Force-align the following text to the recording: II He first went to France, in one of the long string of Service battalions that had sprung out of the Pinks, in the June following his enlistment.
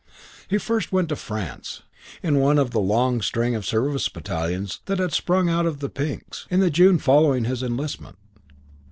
II 0.07 0.11
He 0.47 0.57
first 0.57 0.91
went 0.91 1.09
to 1.09 1.15
France, 1.15 1.83
in 2.23 2.39
one 2.39 2.57
of 2.57 2.71
the 2.71 2.79
long 2.79 3.21
string 3.21 3.53
of 3.53 3.67
Service 3.67 4.09
battalions 4.09 4.79
that 4.85 4.97
had 4.97 5.13
sprung 5.13 5.47
out 5.47 5.67
of 5.67 5.79
the 5.79 5.89
Pinks, 5.89 6.47
in 6.49 6.59
the 6.59 6.71
June 6.71 6.97
following 6.97 7.43
his 7.45 7.61
enlistment. 7.61 8.17